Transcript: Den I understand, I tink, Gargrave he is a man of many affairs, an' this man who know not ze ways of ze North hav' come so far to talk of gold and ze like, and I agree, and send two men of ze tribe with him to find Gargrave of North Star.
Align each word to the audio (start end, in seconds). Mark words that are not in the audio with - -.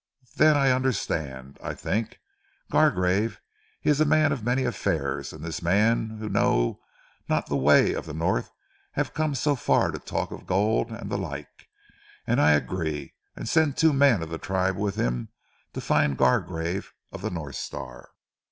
Den 0.35 0.57
I 0.57 0.71
understand, 0.71 1.59
I 1.61 1.73
tink, 1.75 2.15
Gargrave 2.71 3.39
he 3.79 3.91
is 3.91 4.01
a 4.01 4.03
man 4.03 4.31
of 4.31 4.43
many 4.43 4.63
affairs, 4.63 5.31
an' 5.31 5.43
this 5.43 5.61
man 5.61 6.17
who 6.17 6.27
know 6.27 6.79
not 7.29 7.49
ze 7.49 7.53
ways 7.57 7.95
of 7.95 8.05
ze 8.07 8.13
North 8.13 8.49
hav' 8.93 9.13
come 9.13 9.35
so 9.35 9.55
far 9.55 9.91
to 9.91 9.99
talk 9.99 10.31
of 10.31 10.47
gold 10.47 10.89
and 10.89 11.11
ze 11.11 11.17
like, 11.17 11.67
and 12.25 12.41
I 12.41 12.53
agree, 12.53 13.13
and 13.35 13.47
send 13.47 13.77
two 13.77 13.93
men 13.93 14.23
of 14.23 14.31
ze 14.31 14.39
tribe 14.39 14.75
with 14.75 14.95
him 14.95 15.29
to 15.73 15.81
find 15.81 16.17
Gargrave 16.17 16.93
of 17.11 17.31
North 17.31 17.57
Star. 17.57 18.09